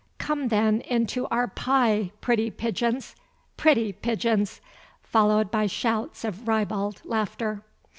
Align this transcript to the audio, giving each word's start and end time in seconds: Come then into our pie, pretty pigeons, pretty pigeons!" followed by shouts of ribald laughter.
Come 0.17 0.47
then 0.47 0.81
into 0.81 1.27
our 1.27 1.47
pie, 1.47 2.09
pretty 2.21 2.49
pigeons, 2.49 3.15
pretty 3.55 3.93
pigeons!" 3.93 4.59
followed 5.03 5.51
by 5.51 5.67
shouts 5.67 6.23
of 6.23 6.47
ribald 6.47 7.03
laughter. 7.05 7.61